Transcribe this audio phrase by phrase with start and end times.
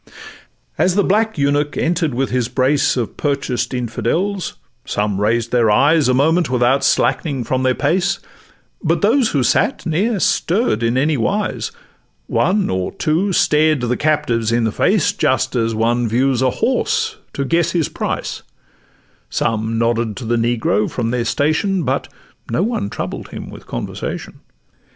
[0.79, 6.07] As the black eunuch enter'd with his brace Of purchased Infidels, some raised their eyes
[6.09, 8.17] A moment without slackening from their pace;
[8.83, 11.71] But those who sate ne'er stirr'd in anywise:
[12.25, 17.17] One or two stared the captives in the face, Just as one views a horse
[17.33, 18.41] to guess his price;
[19.29, 22.07] Some nodded to the negro from their station, But
[22.49, 24.39] no one troubled him with conversation.